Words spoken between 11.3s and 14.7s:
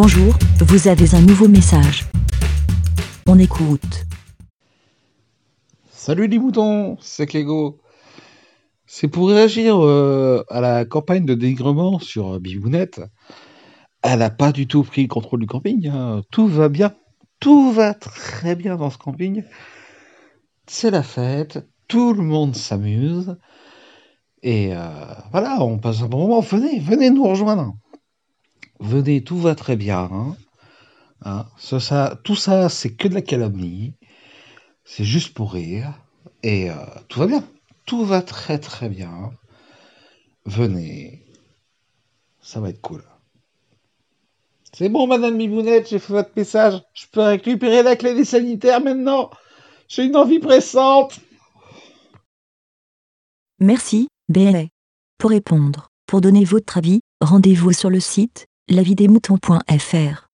dénigrement sur Bibounette. Elle n'a pas du